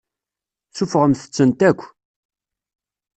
Suffɣemt-tent 0.75 1.61
akk. 1.69 1.81